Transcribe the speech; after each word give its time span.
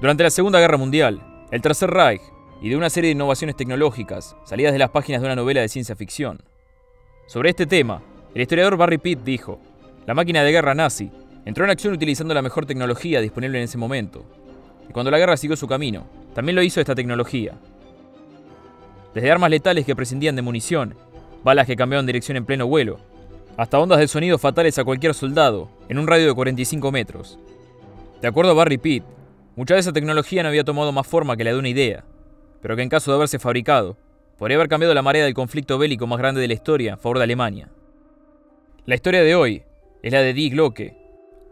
Durante 0.00 0.22
la 0.22 0.30
Segunda 0.30 0.58
Guerra 0.58 0.78
Mundial, 0.78 1.20
el 1.50 1.60
Tercer 1.60 1.90
Reich 1.90 2.22
y 2.62 2.70
de 2.70 2.76
una 2.76 2.88
serie 2.88 3.08
de 3.08 3.12
innovaciones 3.12 3.54
tecnológicas 3.54 4.34
salidas 4.44 4.72
de 4.72 4.78
las 4.78 4.88
páginas 4.88 5.20
de 5.20 5.26
una 5.26 5.36
novela 5.36 5.60
de 5.60 5.68
ciencia 5.68 5.94
ficción. 5.94 6.40
Sobre 7.26 7.50
este 7.50 7.66
tema, 7.66 8.00
el 8.34 8.40
historiador 8.40 8.78
Barry 8.78 8.96
Pitt 8.96 9.20
dijo, 9.22 9.60
la 10.06 10.14
máquina 10.14 10.42
de 10.42 10.52
guerra 10.52 10.74
nazi 10.74 11.10
entró 11.44 11.64
en 11.64 11.70
acción 11.70 11.92
utilizando 11.92 12.32
la 12.32 12.40
mejor 12.40 12.64
tecnología 12.64 13.20
disponible 13.20 13.58
en 13.58 13.64
ese 13.64 13.76
momento. 13.76 14.24
Y 14.88 14.92
cuando 14.94 15.10
la 15.10 15.18
guerra 15.18 15.36
siguió 15.36 15.54
su 15.54 15.68
camino, 15.68 16.06
también 16.34 16.56
lo 16.56 16.62
hizo 16.62 16.80
esta 16.80 16.94
tecnología. 16.94 17.58
Desde 19.12 19.30
armas 19.30 19.50
letales 19.50 19.84
que 19.84 19.94
prescindían 19.94 20.34
de 20.34 20.40
munición, 20.40 20.94
balas 21.44 21.66
que 21.66 21.76
cambiaban 21.76 22.06
dirección 22.06 22.38
en 22.38 22.46
pleno 22.46 22.66
vuelo, 22.66 23.00
hasta 23.58 23.78
ondas 23.78 23.98
de 23.98 24.08
sonido 24.08 24.38
fatales 24.38 24.78
a 24.78 24.84
cualquier 24.84 25.12
soldado 25.12 25.68
en 25.90 25.98
un 25.98 26.06
radio 26.06 26.26
de 26.26 26.34
45 26.34 26.90
metros. 26.90 27.38
De 28.22 28.28
acuerdo 28.28 28.52
a 28.52 28.54
Barry 28.54 28.78
Pitt, 28.78 29.04
mucha 29.60 29.74
de 29.74 29.80
esa 29.80 29.92
tecnología 29.92 30.42
no 30.42 30.48
había 30.48 30.64
tomado 30.64 30.90
más 30.90 31.06
forma 31.06 31.36
que 31.36 31.44
la 31.44 31.52
de 31.52 31.58
una 31.58 31.68
idea, 31.68 32.02
pero 32.62 32.76
que 32.76 32.82
en 32.82 32.88
caso 32.88 33.10
de 33.10 33.16
haberse 33.18 33.38
fabricado, 33.38 33.98
podría 34.38 34.56
haber 34.56 34.70
cambiado 34.70 34.94
la 34.94 35.02
marea 35.02 35.26
del 35.26 35.34
conflicto 35.34 35.76
bélico 35.76 36.06
más 36.06 36.18
grande 36.18 36.40
de 36.40 36.48
la 36.48 36.54
historia 36.54 36.94
a 36.94 36.96
favor 36.96 37.18
de 37.18 37.24
Alemania. 37.24 37.68
La 38.86 38.94
historia 38.94 39.22
de 39.22 39.34
hoy 39.34 39.62
es 40.02 40.12
la 40.14 40.22
de 40.22 40.32
Die 40.32 40.48
Glocke, 40.48 40.96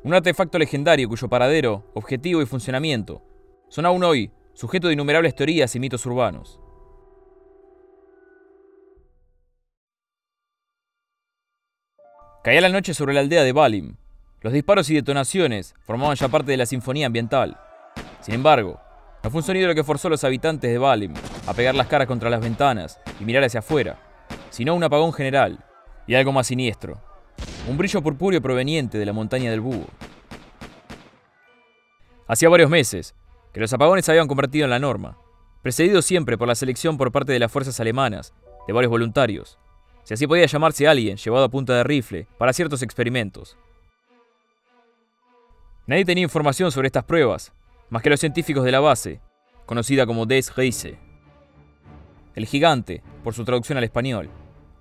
un 0.04 0.14
artefacto 0.14 0.58
legendario 0.58 1.06
cuyo 1.06 1.28
paradero, 1.28 1.84
objetivo 1.92 2.40
y 2.40 2.46
funcionamiento 2.46 3.20
son 3.68 3.84
aún 3.84 4.02
hoy 4.02 4.30
sujeto 4.54 4.86
de 4.86 4.94
innumerables 4.94 5.34
teorías 5.34 5.76
y 5.76 5.78
mitos 5.78 6.06
urbanos. 6.06 6.58
Caía 12.42 12.62
la 12.62 12.70
noche 12.70 12.94
sobre 12.94 13.12
la 13.12 13.20
aldea 13.20 13.44
de 13.44 13.52
Balim. 13.52 13.96
Los 14.40 14.54
disparos 14.54 14.88
y 14.88 14.94
detonaciones 14.94 15.74
formaban 15.80 16.16
ya 16.16 16.28
parte 16.28 16.52
de 16.52 16.56
la 16.56 16.64
sinfonía 16.64 17.04
ambiental. 17.04 17.67
Sin 18.28 18.34
embargo, 18.34 18.78
no 19.24 19.30
fue 19.30 19.38
un 19.38 19.42
sonido 19.42 19.68
lo 19.68 19.74
que 19.74 19.82
forzó 19.82 20.08
a 20.08 20.10
los 20.10 20.22
habitantes 20.22 20.70
de 20.70 20.76
Balim 20.76 21.14
a 21.46 21.54
pegar 21.54 21.74
las 21.74 21.86
caras 21.86 22.06
contra 22.06 22.28
las 22.28 22.42
ventanas 22.42 23.00
y 23.18 23.24
mirar 23.24 23.42
hacia 23.42 23.60
afuera, 23.60 23.96
sino 24.50 24.74
un 24.74 24.84
apagón 24.84 25.14
general 25.14 25.64
y 26.06 26.14
algo 26.14 26.30
más 26.30 26.48
siniestro. 26.48 27.00
Un 27.70 27.78
brillo 27.78 28.02
purpúreo 28.02 28.42
proveniente 28.42 28.98
de 28.98 29.06
la 29.06 29.14
montaña 29.14 29.50
del 29.50 29.62
búho. 29.62 29.86
Hacía 32.26 32.50
varios 32.50 32.68
meses 32.68 33.14
que 33.54 33.60
los 33.60 33.72
apagones 33.72 34.04
se 34.04 34.10
habían 34.10 34.28
convertido 34.28 34.64
en 34.64 34.72
la 34.72 34.78
norma, 34.78 35.16
precedido 35.62 36.02
siempre 36.02 36.36
por 36.36 36.48
la 36.48 36.54
selección 36.54 36.98
por 36.98 37.10
parte 37.10 37.32
de 37.32 37.38
las 37.38 37.50
fuerzas 37.50 37.80
alemanas 37.80 38.34
de 38.66 38.74
varios 38.74 38.90
voluntarios, 38.90 39.58
si 40.04 40.12
así 40.12 40.26
podía 40.26 40.44
llamarse 40.44 40.86
alguien 40.86 41.16
llevado 41.16 41.46
a 41.46 41.48
punta 41.48 41.76
de 41.76 41.84
rifle 41.84 42.26
para 42.36 42.52
ciertos 42.52 42.82
experimentos. 42.82 43.56
Nadie 45.86 46.04
tenía 46.04 46.24
información 46.24 46.70
sobre 46.70 46.88
estas 46.88 47.04
pruebas, 47.04 47.54
más 47.90 48.02
que 48.02 48.10
los 48.10 48.20
científicos 48.20 48.64
de 48.64 48.72
la 48.72 48.80
base, 48.80 49.20
conocida 49.66 50.06
como 50.06 50.26
Des 50.26 50.54
Reise. 50.54 50.98
El 52.34 52.46
gigante, 52.46 53.02
por 53.24 53.34
su 53.34 53.44
traducción 53.44 53.78
al 53.78 53.84
español, 53.84 54.30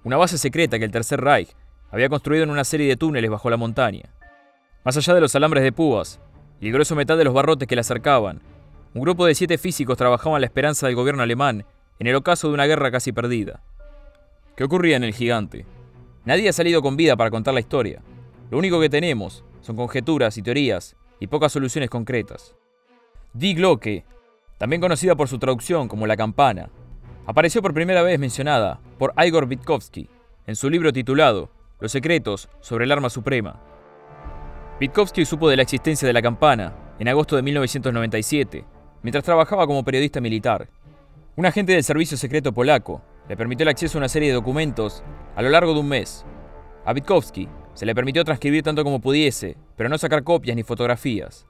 una 0.04 0.18
base 0.18 0.38
secreta 0.38 0.78
que 0.80 0.86
el 0.86 0.92
Tercer 0.92 1.22
Reich 1.22 1.56
había 1.92 2.10
construido 2.10 2.44
en 2.44 2.50
una 2.50 2.64
serie 2.64 2.88
de 2.88 2.98
túneles 2.98 3.32
bajo 3.32 3.50
la 3.50 3.58
montaña. 3.58 4.14
Más 4.84 4.96
allá 4.98 5.14
de 5.14 5.22
los 5.22 5.36
alambres 5.36 5.64
de 5.64 5.72
púas 5.72 6.20
y 6.62 6.68
el 6.68 6.74
grueso 6.74 6.96
metal 6.96 7.18
de 7.18 7.24
los 7.24 7.34
barrotes 7.34 7.68
que 7.68 7.76
la 7.76 7.82
acercaban, 7.82 8.42
un 8.94 9.02
grupo 9.02 9.26
de 9.26 9.36
siete 9.36 9.58
físicos 9.58 9.98
trabajaban 9.98 10.42
la 10.42 10.48
esperanza 10.48 10.88
del 10.88 10.96
gobierno 10.96 11.24
alemán 11.24 11.66
en 12.00 12.08
el 12.08 12.16
ocaso 12.16 12.48
de 12.48 12.54
una 12.54 12.66
guerra 12.66 12.92
casi 12.92 13.12
perdida. 13.12 13.62
¿Qué 14.56 14.64
ocurría 14.64 14.98
en 14.98 15.04
el 15.04 15.14
gigante? 15.14 15.66
Nadie 16.26 16.50
ha 16.50 16.54
salido 16.54 16.82
con 16.82 16.98
vida 16.98 17.16
para 17.16 17.32
contar 17.32 17.54
la 17.54 17.60
historia. 17.60 18.02
Lo 18.50 18.58
único 18.58 18.80
que 18.80 18.90
tenemos 18.90 19.44
son 19.62 19.76
conjeturas 19.76 20.38
y 20.38 20.42
teorías 20.42 20.96
y 21.20 21.28
pocas 21.28 21.52
soluciones 21.52 21.90
concretas. 21.90 22.56
Die 23.34 23.54
Glocke, 23.54 24.06
también 24.58 24.82
conocida 24.82 25.16
por 25.16 25.28
su 25.28 25.38
traducción 25.38 25.88
como 25.88 26.08
La 26.08 26.18
Campana, 26.18 26.70
apareció 27.26 27.62
por 27.62 27.74
primera 27.74 28.02
vez 28.02 28.20
mencionada 28.20 28.80
por 28.98 29.14
Igor 29.24 29.48
Witkowski 29.48 30.10
en 30.48 30.56
su 30.56 30.70
libro 30.70 30.94
titulado 30.94 31.52
Los 31.80 31.92
secretos 31.92 32.50
sobre 32.62 32.86
el 32.86 32.92
arma 32.92 33.10
suprema. 33.10 33.62
Witkowski 34.80 35.26
supo 35.26 35.50
de 35.50 35.58
la 35.58 35.64
existencia 35.64 36.08
de 36.08 36.14
la 36.14 36.22
campana 36.22 36.74
en 37.00 37.08
agosto 37.10 37.36
de 37.36 37.42
1997, 37.44 38.66
mientras 39.04 39.24
trabajaba 39.24 39.68
como 39.68 39.84
periodista 39.84 40.22
militar. 40.22 40.70
Un 41.36 41.46
agente 41.46 41.74
del 41.74 41.84
servicio 41.84 42.18
secreto 42.18 42.54
polaco 42.54 43.02
le 43.28 43.38
permitió 43.38 43.64
el 43.64 43.70
acceso 43.70 43.98
a 43.98 44.02
una 44.02 44.10
serie 44.10 44.30
de 44.30 44.36
documentos 44.36 45.04
a 45.36 45.42
lo 45.42 45.50
largo 45.50 45.74
de 45.74 45.82
un 45.82 45.90
mes. 45.90 46.26
A 46.86 46.94
Witkowski 46.94 47.48
se 47.74 47.86
le 47.86 47.94
permitió 47.94 48.24
transcribir 48.24 48.64
tanto 48.64 48.84
como 48.84 49.02
pudiese, 49.02 49.58
pero 49.76 49.90
no 49.90 49.98
sacar 49.98 50.24
copias 50.24 50.56
ni 50.56 50.64
fotografías. 50.64 51.46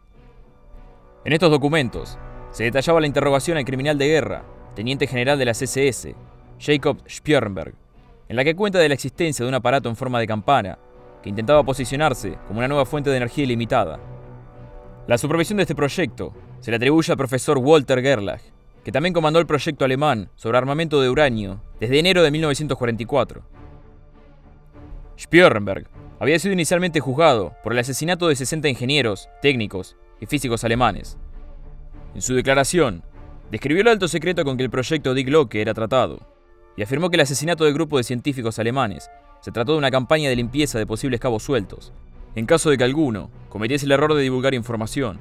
En 1.28 1.34
estos 1.34 1.52
documentos 1.52 2.18
se 2.52 2.64
detallaba 2.64 3.02
la 3.02 3.08
interrogación 3.08 3.58
al 3.58 3.66
criminal 3.66 3.98
de 3.98 4.08
guerra, 4.08 4.46
teniente 4.78 5.08
general 5.08 5.38
de 5.38 5.44
la 5.44 5.52
CSS, 5.52 6.16
Jacob 6.58 7.00
Spjörnberg, 7.06 7.74
en 8.30 8.36
la 8.38 8.46
que 8.46 8.56
cuenta 8.56 8.80
de 8.80 8.88
la 8.88 8.94
existencia 8.94 9.44
de 9.44 9.50
un 9.50 9.56
aparato 9.56 9.90
en 9.90 9.98
forma 9.98 10.22
de 10.22 10.26
campana 10.26 10.80
que 11.22 11.28
intentaba 11.28 11.66
posicionarse 11.66 12.38
como 12.48 12.60
una 12.60 12.70
nueva 12.70 12.86
fuente 12.86 13.10
de 13.10 13.18
energía 13.18 13.44
ilimitada. 13.44 14.00
La 15.06 15.18
supervisión 15.18 15.58
de 15.58 15.64
este 15.64 15.76
proyecto 15.76 16.32
se 16.62 16.72
le 16.72 16.78
atribuye 16.78 17.12
al 17.12 17.18
profesor 17.18 17.58
Walter 17.58 18.02
Gerlach, 18.02 18.44
que 18.86 18.94
también 18.94 19.12
comandó 19.12 19.40
el 19.42 19.48
proyecto 19.48 19.84
alemán 19.84 20.30
sobre 20.38 20.58
armamento 20.58 21.02
de 21.02 21.10
uranio 21.10 21.62
desde 21.82 22.00
enero 22.00 22.24
de 22.24 22.32
1944. 22.32 23.42
Spjörnberg 25.20 25.90
había 26.22 26.40
sido 26.40 26.54
inicialmente 26.54 27.02
juzgado 27.02 27.54
por 27.66 27.74
el 27.74 27.80
asesinato 27.80 28.30
de 28.30 28.38
60 28.38 28.70
ingenieros, 28.70 29.28
técnicos 29.42 29.98
y 30.20 30.26
físicos 30.26 30.64
alemanes. 30.64 31.18
En 32.16 32.22
su 32.22 32.34
declaración, 32.34 33.04
describió 33.52 33.82
el 33.82 33.88
alto 33.88 34.08
secreto 34.08 34.44
con 34.44 34.58
que 34.58 34.64
el 34.64 34.70
proyecto 34.70 35.14
Die 35.14 35.24
Glocke 35.24 35.62
era 35.62 35.74
tratado, 35.74 36.20
y 36.76 36.84
afirmó 36.84 37.10
que 37.10 37.16
el 37.16 37.22
asesinato 37.22 37.66
del 37.66 37.74
grupo 37.74 37.98
de 37.98 38.04
científicos 38.04 38.60
alemanes 38.60 39.10
se 39.42 39.52
trató 39.52 39.74
de 39.74 39.78
una 39.80 39.92
campaña 39.92 40.30
de 40.30 40.36
limpieza 40.36 40.80
de 40.80 40.86
posibles 40.86 41.20
cabos 41.20 41.44
sueltos, 41.44 41.94
en 42.36 42.46
caso 42.46 42.70
de 42.70 42.78
que 42.78 42.84
alguno 42.84 43.30
cometiese 43.50 43.86
el 43.86 43.92
error 43.92 44.14
de 44.14 44.22
divulgar 44.22 44.54
información, 44.54 45.18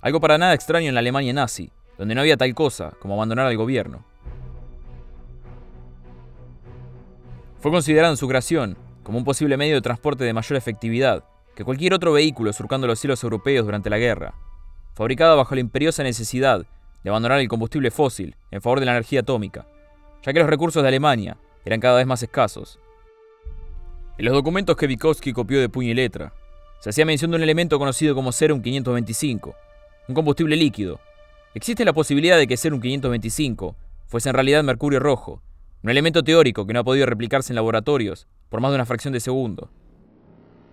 algo 0.00 0.20
para 0.20 0.38
nada 0.38 0.54
extraño 0.54 0.88
en 0.88 0.94
la 0.94 1.00
Alemania 1.00 1.32
nazi, 1.32 1.70
donde 1.96 2.14
no 2.14 2.20
había 2.20 2.36
tal 2.36 2.54
cosa 2.54 2.92
como 3.00 3.14
abandonar 3.14 3.46
al 3.46 3.56
gobierno. 3.56 4.04
Fue 7.60 7.72
considerado 7.72 8.12
en 8.12 8.16
su 8.16 8.28
creación 8.28 8.76
como 9.02 9.18
un 9.18 9.24
posible 9.24 9.56
medio 9.56 9.74
de 9.74 9.80
transporte 9.80 10.24
de 10.24 10.32
mayor 10.32 10.56
efectividad 10.56 11.24
que 11.58 11.64
cualquier 11.64 11.92
otro 11.92 12.12
vehículo 12.12 12.52
surcando 12.52 12.86
los 12.86 13.00
cielos 13.00 13.24
europeos 13.24 13.66
durante 13.66 13.90
la 13.90 13.98
guerra, 13.98 14.32
fabricada 14.94 15.34
bajo 15.34 15.56
la 15.56 15.60
imperiosa 15.60 16.04
necesidad 16.04 16.64
de 17.02 17.10
abandonar 17.10 17.40
el 17.40 17.48
combustible 17.48 17.90
fósil 17.90 18.36
en 18.52 18.62
favor 18.62 18.78
de 18.78 18.86
la 18.86 18.92
energía 18.92 19.22
atómica, 19.22 19.66
ya 20.22 20.32
que 20.32 20.38
los 20.38 20.48
recursos 20.48 20.84
de 20.84 20.88
Alemania 20.88 21.36
eran 21.64 21.80
cada 21.80 21.96
vez 21.96 22.06
más 22.06 22.22
escasos. 22.22 22.78
En 24.18 24.26
los 24.26 24.34
documentos 24.34 24.76
que 24.76 24.86
Vygotsky 24.86 25.32
copió 25.32 25.60
de 25.60 25.68
puño 25.68 25.90
y 25.90 25.94
letra, 25.94 26.32
se 26.78 26.90
hacía 26.90 27.04
mención 27.04 27.32
de 27.32 27.38
un 27.38 27.42
elemento 27.42 27.76
conocido 27.80 28.14
como 28.14 28.30
Serum 28.30 28.62
525, 28.62 29.56
un 30.06 30.14
combustible 30.14 30.54
líquido. 30.54 31.00
Existe 31.54 31.84
la 31.84 31.92
posibilidad 31.92 32.38
de 32.38 32.46
que 32.46 32.56
Serum 32.56 32.80
525 32.80 33.74
fuese 34.06 34.28
en 34.28 34.34
realidad 34.36 34.62
mercurio 34.62 35.00
rojo, 35.00 35.42
un 35.82 35.90
elemento 35.90 36.22
teórico 36.22 36.68
que 36.68 36.72
no 36.72 36.78
ha 36.78 36.84
podido 36.84 37.06
replicarse 37.06 37.52
en 37.52 37.56
laboratorios 37.56 38.28
por 38.48 38.60
más 38.60 38.70
de 38.70 38.76
una 38.76 38.86
fracción 38.86 39.12
de 39.12 39.18
segundo. 39.18 39.72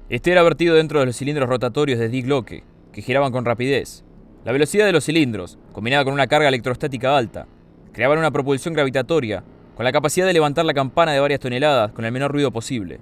Este 0.07 0.31
era 0.31 0.43
vertido 0.43 0.75
dentro 0.75 0.99
de 0.99 1.07
los 1.07 1.17
cilindros 1.17 1.49
rotatorios 1.49 1.97
de 1.97 2.09
Die 2.09 2.21
Glocke, 2.21 2.63
que 2.93 3.01
giraban 3.01 3.31
con 3.31 3.43
rapidez. 3.43 4.03
La 4.43 4.51
velocidad 4.51 4.85
de 4.85 4.91
los 4.91 5.03
cilindros, 5.03 5.57
combinada 5.73 6.03
con 6.03 6.13
una 6.13 6.27
carga 6.27 6.47
electrostática 6.47 7.17
alta, 7.17 7.47
creaban 7.91 8.19
una 8.19 8.29
propulsión 8.29 8.75
gravitatoria 8.75 9.44
con 9.75 9.83
la 9.83 9.91
capacidad 9.91 10.27
de 10.27 10.33
levantar 10.33 10.63
la 10.63 10.75
campana 10.75 11.11
de 11.11 11.19
varias 11.19 11.39
toneladas 11.39 11.91
con 11.91 12.05
el 12.05 12.11
menor 12.11 12.31
ruido 12.31 12.51
posible. 12.51 12.99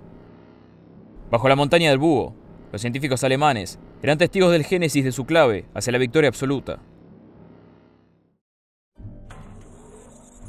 Bajo 1.30 1.50
la 1.50 1.58
montaña 1.58 1.90
del 1.90 2.00
búho, 2.00 2.34
los 2.72 2.80
científicos 2.80 3.22
alemanes 3.26 3.80
eran 4.02 4.18
testigos 4.18 4.54
del 4.54 4.64
génesis 4.64 5.04
de 5.04 5.12
su 5.12 5.26
clave 5.26 5.66
hacia 5.74 5.92
la 5.92 5.98
victoria 5.98 6.30
absoluta. 6.30 6.80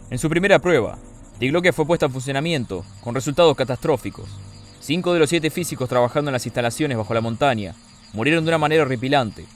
En 0.08 0.19
su 0.19 0.31
primera 0.31 0.61
prueba, 0.61 0.99
Die 1.40 1.49
Glocke 1.50 1.73
fue 1.73 1.84
puesta 1.84 2.06
en 2.06 2.12
funcionamiento, 2.12 2.84
con 3.02 3.17
resultados 3.17 3.56
catastróficos. 3.56 4.54
Cinco 4.84 5.14
de 5.14 5.19
los 5.19 5.31
siete 5.31 5.48
físicos 5.48 5.88
trabajando 5.88 6.28
en 6.28 6.34
las 6.34 6.44
instalaciones 6.44 6.98
bajo 6.98 7.14
la 7.14 7.22
montaña 7.22 7.75
murieron 8.12 8.44
de 8.44 8.50
una 8.50 8.58
manera 8.58 8.82
horripilante. 8.82 9.46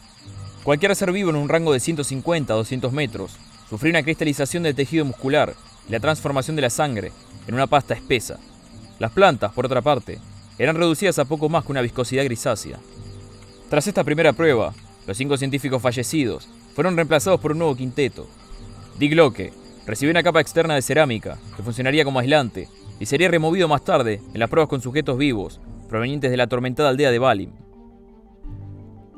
Cualquier 0.65 0.97
ser 0.97 1.13
vivo 1.13 1.29
en 1.29 1.37
un 1.37 1.51
rango 1.51 1.75
de 1.75 1.81
150 1.81 2.51
a 2.51 2.57
200 2.57 2.91
metros 2.95 3.37
sufrió 3.69 3.91
una 3.91 4.03
cristalización 4.03 4.63
del 4.63 4.75
tejido 4.75 5.05
muscular 5.05 5.55
y 5.87 5.93
la 5.93 6.01
transformación 6.01 6.57
de 6.57 6.63
la 6.63 6.71
sangre 6.71 7.13
en 7.47 7.53
una 7.53 7.67
pasta 7.67 7.93
espesa. 7.93 8.39
Las 8.99 9.13
plantas, 9.13 9.53
por 9.53 9.67
otra 9.67 9.83
parte, 9.83 10.19
eran 10.57 10.77
reducidas 10.77 11.19
a 11.19 11.27
poco 11.27 11.51
más 11.51 11.63
que 11.63 11.73
una 11.73 11.83
viscosidad 11.83 12.25
grisácea. 12.25 12.79
Tras 13.69 13.87
esta 13.87 14.05
primera 14.05 14.33
prueba, 14.33 14.73
los 15.07 15.19
cinco 15.19 15.37
científicos 15.37 15.83
fallecidos 15.83 16.49
fueron 16.75 16.97
reemplazados 16.97 17.39
por 17.39 17.53
un 17.53 17.59
nuevo 17.59 17.77
quinteto. 17.77 18.27
Die 18.99 19.11
Glocke 19.11 19.53
recibió 19.85 20.11
una 20.11 20.23
capa 20.23 20.41
externa 20.41 20.75
de 20.75 20.81
cerámica 20.81 21.37
que 21.55 21.63
funcionaría 21.63 22.07
como 22.07 22.19
aislante 22.19 22.71
y 23.01 23.07
sería 23.07 23.29
removido 23.29 23.69
más 23.69 23.85
tarde 23.85 24.21
en 24.33 24.41
las 24.41 24.51
pruebas 24.51 24.69
con 24.69 24.81
sujetos 24.81 25.19
vivos 25.19 25.61
provenientes 25.89 26.31
de 26.31 26.37
la 26.37 26.45
atormentada 26.45 26.91
aldea 26.91 27.11
de 27.11 27.19
Balim. 27.19 27.53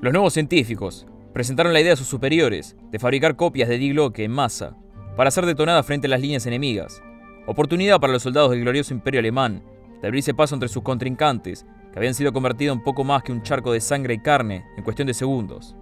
Los 0.00 0.12
nuevos 0.12 0.32
científicos 0.32 1.06
presentaron 1.32 1.72
la 1.72 1.80
idea 1.80 1.92
a 1.92 1.96
sus 1.96 2.06
superiores 2.06 2.76
de 2.90 2.98
fabricar 2.98 3.36
copias 3.36 3.68
de 3.68 3.78
Die 3.78 3.92
Glocke 3.92 4.20
en 4.20 4.30
masa 4.30 4.76
para 5.16 5.30
ser 5.30 5.46
detonadas 5.46 5.84
frente 5.84 6.06
a 6.06 6.10
las 6.10 6.20
líneas 6.20 6.46
enemigas, 6.46 7.02
oportunidad 7.46 8.00
para 8.00 8.12
los 8.12 8.22
soldados 8.22 8.50
del 8.50 8.60
glorioso 8.60 8.94
imperio 8.94 9.20
alemán 9.20 9.62
de 10.00 10.08
abrirse 10.08 10.34
paso 10.34 10.54
entre 10.54 10.68
sus 10.68 10.82
contrincantes, 10.82 11.66
que 11.92 11.98
habían 11.98 12.14
sido 12.14 12.32
convertidos 12.32 12.76
en 12.76 12.82
poco 12.82 13.04
más 13.04 13.22
que 13.22 13.32
un 13.32 13.42
charco 13.42 13.72
de 13.72 13.80
sangre 13.80 14.14
y 14.14 14.18
carne 14.18 14.64
en 14.76 14.84
cuestión 14.84 15.06
de 15.06 15.14
segundos. 15.14 15.76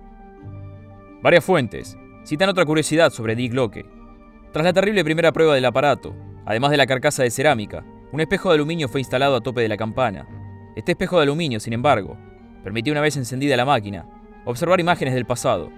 Varias 1.23 1.45
fuentes 1.45 1.97
citan 2.25 2.49
otra 2.49 2.65
curiosidad 2.65 3.11
sobre 3.11 3.37
Die 3.37 3.49
Glocke. 3.49 3.87
Tras 4.53 4.65
la 4.65 4.73
terrible 4.73 5.05
primera 5.05 5.33
prueba 5.33 5.55
del 5.55 5.65
aparato, 5.65 6.15
además 6.49 6.71
de 6.71 6.79
la 6.79 6.87
carcasa 6.87 7.23
de 7.23 7.31
cerámica, 7.31 7.85
un 8.11 8.23
espejo 8.23 8.49
de 8.49 8.55
aluminio 8.55 8.89
fue 8.89 9.03
instalado 9.03 9.37
a 9.37 9.41
tope 9.43 9.61
de 9.61 9.69
la 9.69 9.77
campana. 9.77 10.27
Este 10.77 10.93
espejo 10.93 11.19
de 11.19 11.25
aluminio, 11.25 11.61
sin 11.61 11.75
embargo, 11.75 12.17
permitía 12.65 12.95
una 12.95 13.03
vez 13.03 13.19
encendida 13.19 13.55
la 13.55 13.67
máquina, 13.67 14.07
observar 14.47 14.81
imágenes 14.81 15.13
del 15.13 15.27
pasado. 15.27 15.71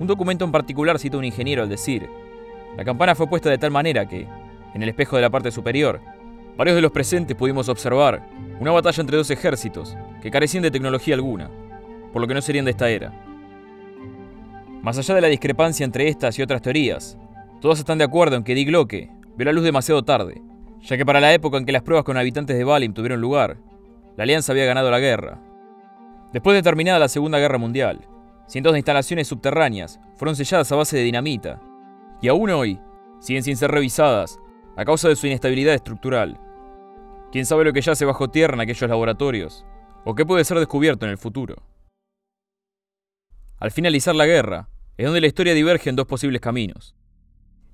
Un 0.00 0.06
documento 0.06 0.46
en 0.46 0.52
particular 0.52 0.98
cita 0.98 1.18
un 1.18 1.26
ingeniero 1.26 1.62
al 1.62 1.68
decir, 1.68 2.08
la 2.74 2.86
campana 2.86 3.14
fue 3.14 3.26
puesta 3.26 3.50
de 3.50 3.58
tal 3.58 3.70
manera 3.70 4.08
que, 4.08 4.26
en 4.72 4.82
el 4.82 4.88
espejo 4.88 5.16
de 5.16 5.22
la 5.22 5.28
parte 5.28 5.50
superior, 5.50 6.00
varios 6.56 6.76
de 6.76 6.82
los 6.82 6.90
presentes 6.90 7.36
pudimos 7.36 7.68
observar 7.68 8.26
una 8.60 8.72
batalla 8.72 9.02
entre 9.02 9.18
dos 9.18 9.30
ejércitos 9.30 9.94
que 10.22 10.30
carecían 10.30 10.62
de 10.62 10.70
tecnología 10.70 11.16
alguna, 11.16 11.50
por 12.14 12.22
lo 12.22 12.26
que 12.26 12.32
no 12.32 12.40
serían 12.40 12.64
de 12.64 12.70
esta 12.70 12.88
era. 12.88 13.12
Más 14.80 14.96
allá 14.96 15.14
de 15.16 15.20
la 15.20 15.28
discrepancia 15.28 15.84
entre 15.84 16.08
estas 16.08 16.38
y 16.38 16.42
otras 16.42 16.62
teorías, 16.62 17.18
todos 17.60 17.78
están 17.78 17.98
de 17.98 18.04
acuerdo 18.04 18.36
en 18.36 18.44
que 18.44 18.54
Die 18.54 18.64
Glocke 18.64 19.17
vio 19.38 19.44
la 19.44 19.52
luz 19.52 19.62
demasiado 19.62 20.02
tarde, 20.02 20.42
ya 20.80 20.96
que 20.96 21.06
para 21.06 21.20
la 21.20 21.32
época 21.32 21.58
en 21.58 21.64
que 21.64 21.70
las 21.70 21.82
pruebas 21.82 22.04
con 22.04 22.16
habitantes 22.16 22.58
de 22.58 22.64
Valim 22.64 22.92
tuvieron 22.92 23.20
lugar, 23.20 23.56
la 24.16 24.24
Alianza 24.24 24.50
había 24.50 24.64
ganado 24.64 24.90
la 24.90 24.98
guerra. 24.98 25.40
Después 26.32 26.56
de 26.56 26.62
terminada 26.64 26.98
la 26.98 27.06
Segunda 27.06 27.38
Guerra 27.38 27.56
Mundial, 27.56 28.00
cientos 28.48 28.72
de 28.72 28.80
instalaciones 28.80 29.28
subterráneas 29.28 30.00
fueron 30.16 30.34
selladas 30.34 30.72
a 30.72 30.74
base 30.74 30.96
de 30.96 31.04
dinamita, 31.04 31.62
y 32.20 32.26
aún 32.26 32.50
hoy 32.50 32.80
siguen 33.20 33.44
sin 33.44 33.56
ser 33.56 33.70
revisadas 33.70 34.40
a 34.76 34.84
causa 34.84 35.08
de 35.08 35.14
su 35.14 35.28
inestabilidad 35.28 35.74
estructural. 35.74 36.36
¿Quién 37.30 37.46
sabe 37.46 37.64
lo 37.64 37.72
que 37.72 37.80
yace 37.80 38.04
bajo 38.04 38.28
tierra 38.28 38.54
en 38.54 38.60
aquellos 38.62 38.90
laboratorios? 38.90 39.64
¿O 40.04 40.16
qué 40.16 40.26
puede 40.26 40.44
ser 40.44 40.58
descubierto 40.58 41.06
en 41.06 41.12
el 41.12 41.18
futuro? 41.18 41.62
Al 43.60 43.70
finalizar 43.70 44.16
la 44.16 44.26
guerra, 44.26 44.68
es 44.96 45.06
donde 45.06 45.20
la 45.20 45.28
historia 45.28 45.54
diverge 45.54 45.90
en 45.90 45.94
dos 45.94 46.06
posibles 46.06 46.40
caminos. 46.40 46.96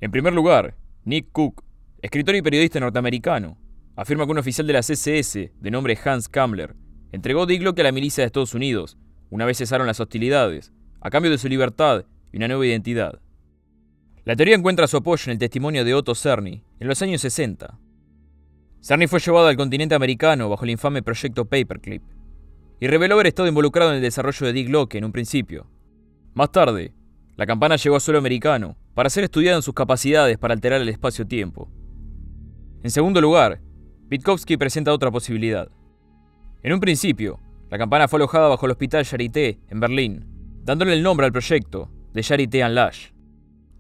En 0.03 0.11
primer 0.11 0.35
lugar, 0.35 0.75
Nick 1.07 1.33
Cook, 1.33 1.63
escritor 2.01 2.35
y 2.35 2.41
periodista 2.41 2.81
norteamericano, 2.81 3.59
afirma 3.95 4.25
que 4.25 4.33
un 4.33 4.39
oficial 4.39 4.67
de 4.67 4.73
la 4.73 4.81
CSS, 4.81 5.51
de 5.61 5.71
nombre 5.71 5.99
Hans 6.03 6.31
Kammler, 6.31 6.75
entregó 7.13 7.45
Die 7.45 7.59
Glocke 7.59 7.81
a 7.81 7.85
la 7.85 7.93
milicia 7.93 8.23
de 8.23 8.27
Estados 8.27 8.55
Unidos, 8.55 8.97
una 9.29 9.45
vez 9.45 9.59
cesaron 9.59 9.87
las 9.87 10.01
hostilidades, 10.01 10.73
a 11.03 11.11
cambio 11.11 11.31
de 11.31 11.37
su 11.37 11.47
libertad 11.49 12.07
y 12.33 12.39
una 12.39 12.49
nueva 12.49 12.67
identidad. 12.67 13.21
La 14.25 14.35
teoría 14.35 14.55
encuentra 14.55 14.87
su 14.87 14.97
apoyo 14.97 15.25
en 15.27 15.33
el 15.33 15.39
testimonio 15.39 15.85
de 15.85 15.93
Otto 15.93 16.15
Cerny, 16.15 16.65
en 16.81 16.89
los 16.89 17.03
años 17.03 17.21
60. 17.21 17.79
Cerny 18.81 19.07
fue 19.07 19.21
llevado 19.21 19.49
al 19.49 19.57
continente 19.59 19.95
americano 19.95 20.49
bajo 20.49 20.65
el 20.65 20.71
infame 20.71 21.03
proyecto 21.03 21.45
Paperclip, 21.45 22.03
y 22.81 22.87
reveló 22.87 23.17
haber 23.17 23.27
estado 23.27 23.47
involucrado 23.47 23.91
en 23.91 23.97
el 23.97 24.03
desarrollo 24.03 24.47
de 24.47 24.55
Die 24.55 24.65
Glocke 24.65 24.95
en 24.95 25.05
un 25.05 25.13
principio. 25.13 25.67
Más 26.33 26.51
tarde, 26.51 26.95
la 27.37 27.45
campana 27.45 27.77
llegó 27.77 27.97
a 27.97 28.01
suelo 28.01 28.19
americano 28.19 28.79
para 28.95 29.11
ser 29.11 29.25
estudiada 29.25 29.57
en 29.57 29.63
sus 29.63 29.75
capacidades 29.75 30.39
para 30.39 30.55
alterar 30.55 30.81
el 30.81 30.89
espacio-tiempo. 30.89 31.69
En 32.83 32.91
segundo 32.91 33.21
lugar, 33.21 33.61
Witkowski 34.11 34.57
presenta 34.57 34.93
otra 34.93 35.11
posibilidad. 35.11 35.69
En 36.63 36.73
un 36.73 36.81
principio, 36.81 37.41
la 37.71 37.79
campana 37.79 38.09
fue 38.09 38.19
alojada 38.19 38.49
bajo 38.49 38.67
el 38.67 38.73
Hospital 38.73 39.05
Charité 39.05 39.59
en 39.69 39.81
Berlín, 39.81 40.27
dándole 40.63 40.93
el 40.93 41.03
nombre 41.03 41.27
al 41.27 41.33
proyecto 41.33 41.91
de 42.13 42.23
Charité 42.23 42.61
en 42.61 42.75
Lash. 42.75 43.09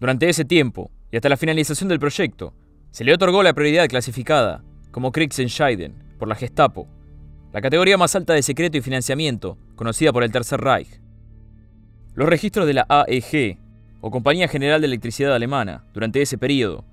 Durante 0.00 0.28
ese 0.28 0.44
tiempo, 0.44 0.90
y 1.12 1.16
hasta 1.16 1.28
la 1.28 1.36
finalización 1.36 1.88
del 1.88 2.00
proyecto, 2.00 2.54
se 2.90 3.04
le 3.04 3.14
otorgó 3.14 3.42
la 3.42 3.54
prioridad 3.54 3.88
clasificada 3.88 4.64
como 4.90 5.12
Kriegsentscheiden 5.12 6.16
por 6.18 6.28
la 6.28 6.34
Gestapo, 6.34 6.88
la 7.52 7.60
categoría 7.60 7.96
más 7.96 8.16
alta 8.16 8.32
de 8.32 8.42
secreto 8.42 8.78
y 8.78 8.80
financiamiento 8.80 9.58
conocida 9.76 10.12
por 10.12 10.24
el 10.24 10.32
Tercer 10.32 10.60
Reich. 10.60 11.00
Los 12.14 12.28
registros 12.28 12.66
de 12.66 12.74
la 12.74 12.86
AEG, 12.88 13.58
o 14.06 14.10
Compañía 14.10 14.48
General 14.48 14.82
de 14.82 14.86
Electricidad 14.86 15.34
Alemana, 15.34 15.86
durante 15.94 16.20
ese 16.20 16.36
periodo, 16.36 16.84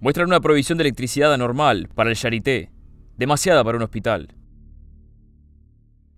muestran 0.00 0.26
una 0.26 0.38
provisión 0.38 0.76
de 0.76 0.82
electricidad 0.82 1.32
anormal 1.32 1.88
para 1.94 2.10
el 2.10 2.16
Charité, 2.16 2.70
demasiada 3.16 3.64
para 3.64 3.78
un 3.78 3.84
hospital. 3.84 4.28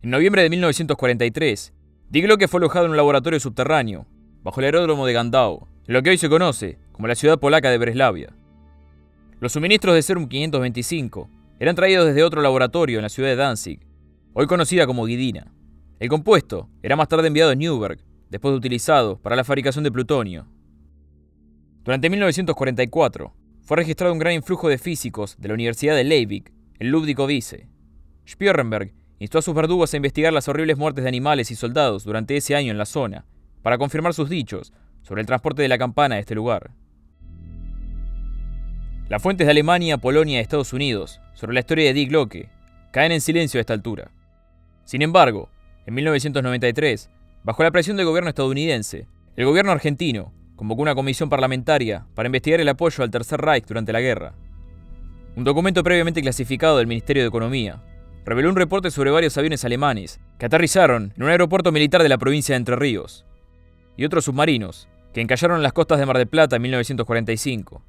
En 0.03 0.11
noviembre 0.11 0.43
de 0.43 0.51
1943, 0.51 1.73
Die 2.11 2.23
Glocke 2.23 2.49
fue 2.49 2.59
alojado 2.59 2.87
en 2.87 2.91
un 2.91 2.97
laboratorio 2.97 3.39
subterráneo, 3.39 4.09
bajo 4.43 4.59
el 4.59 4.65
aeródromo 4.65 5.07
de 5.07 5.13
Gandau, 5.13 5.69
en 5.87 5.95
lo 5.95 6.03
que 6.03 6.11
hoy 6.11 6.19
se 6.19 6.29
conoce 6.29 6.79
como 6.91 7.07
la 7.07 7.15
ciudad 7.15 7.39
polaca 7.39 7.71
de 7.71 7.79
Breslavia. 7.79 8.35
Los 9.39 9.53
suministros 9.53 9.95
de 9.95 10.03
Serum 10.03 10.27
525 10.27 11.31
eran 11.61 11.77
traídos 11.77 12.07
desde 12.07 12.25
otro 12.25 12.43
laboratorio 12.43 12.99
en 12.99 13.05
la 13.05 13.09
ciudad 13.09 13.29
de 13.29 13.37
Danzig, 13.37 13.87
hoy 14.33 14.49
conocida 14.49 14.89
como 14.89 15.05
Guidina. 15.05 15.53
El 16.01 16.09
compuesto 16.09 16.71
era 16.83 16.97
más 16.97 17.07
tarde 17.07 17.29
enviado 17.29 17.53
a 17.53 17.55
Newberg, 17.55 18.01
después 18.31 18.53
de 18.53 18.59
utilizado 18.59 19.19
para 19.19 19.37
la 19.37 19.45
fabricación 19.45 19.85
de 19.85 19.93
plutonio. 19.93 20.47
Durante 21.85 22.09
1944, 22.09 23.33
fue 23.63 23.77
registrado 23.77 24.13
un 24.13 24.19
gran 24.19 24.35
influjo 24.35 24.69
de 24.69 24.79
físicos 24.79 25.37
de 25.39 25.49
la 25.49 25.55
Universidad 25.55 25.97
de 25.97 26.05
Leipzig 26.05 26.53
en 26.79 26.91
Ludwikowice. 26.91 27.69
Spierenberg 28.29 28.93
instó 29.19 29.39
a 29.39 29.43
sus 29.43 29.55
verdugos 29.55 29.93
a 29.93 29.97
investigar 29.97 30.33
las 30.33 30.49
horribles 30.49 30.77
muertes 30.77 31.05
de 31.05 31.09
animales 31.09 31.51
y 31.51 31.55
soldados 31.55 32.05
durante 32.05 32.37
ese 32.37 32.57
año 32.57 32.71
en 32.71 32.79
la 32.79 32.87
zona, 32.87 33.25
para 33.63 33.79
confirmar 33.79 34.15
sus 34.15 34.29
dichos 34.29 34.73
sobre 35.03 35.21
el 35.21 35.27
transporte 35.27 35.63
de 35.63 35.69
la 35.69 35.79
campana 35.79 36.17
a 36.17 36.19
este 36.19 36.35
lugar. 36.35 36.73
Las 39.09 39.23
fuentes 39.23 39.47
de 39.47 39.51
Alemania, 39.51 39.99
Polonia 39.99 40.39
y 40.39 40.43
Estados 40.43 40.73
Unidos 40.73 41.21
sobre 41.35 41.55
la 41.55 41.61
historia 41.61 41.87
de 41.87 41.95
Die 41.95 42.07
Glocke 42.07 42.49
caen 42.91 43.13
en 43.13 43.21
silencio 43.21 43.59
a 43.59 43.63
esta 43.63 43.75
altura. 43.75 44.11
Sin 44.85 45.03
embargo, 45.03 45.51
en 45.87 45.95
1993, 45.95 47.11
bajo 47.45 47.63
la 47.63 47.71
presión 47.71 47.97
del 47.97 48.07
gobierno 48.07 48.31
estadounidense, 48.31 49.07
el 49.37 49.45
gobierno 49.45 49.71
argentino 49.71 50.33
convocó 50.57 50.83
una 50.83 50.95
comisión 50.95 51.29
parlamentaria 51.29 52.07
para 52.15 52.27
investigar 52.27 52.61
el 52.61 52.69
apoyo 52.69 53.05
al 53.05 53.11
Tercer 53.11 53.41
Reich 53.41 53.67
durante 53.67 53.93
la 53.93 54.01
guerra. 54.01 54.35
Un 55.37 55.45
documento 55.45 55.83
previamente 55.83 56.23
clasificado 56.23 56.79
del 56.79 56.87
Ministerio 56.87 57.23
de 57.23 57.29
Economía 57.29 57.83
reveló 58.25 58.49
un 58.49 58.57
reporte 58.57 58.91
sobre 58.91 59.11
varios 59.11 59.37
aviones 59.37 59.65
alemanes 59.65 60.21
que 60.39 60.47
aterrizaron 60.47 61.13
en 61.17 61.23
un 61.23 61.29
aeropuerto 61.29 61.73
militar 61.73 62.03
de 62.03 62.09
la 62.09 62.19
provincia 62.19 62.55
de 62.55 62.59
Entre 62.59 62.77
Ríos, 62.77 63.27
y 63.97 64.05
otros 64.05 64.25
submarinos 64.25 64.89
que 65.13 65.21
encallaron 65.21 65.59
en 65.59 65.63
las 65.63 65.73
costas 65.73 65.99
de 65.99 66.07
Mar 66.07 66.19
del 66.19 66.27
Plata 66.27 66.57
en 66.57 66.63
1945. 66.63 67.83